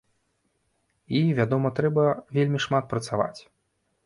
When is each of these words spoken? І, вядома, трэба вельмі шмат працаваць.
І, 1.19 1.21
вядома, 1.39 1.73
трэба 1.81 2.07
вельмі 2.39 2.59
шмат 2.67 2.89
працаваць. 2.97 3.39